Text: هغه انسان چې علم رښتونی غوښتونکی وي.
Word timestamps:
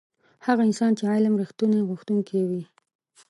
هغه 0.45 0.61
انسان 0.69 0.91
چې 0.97 1.03
علم 1.13 1.33
رښتونی 1.41 1.79
غوښتونکی 1.89 2.41
وي. 2.49 2.63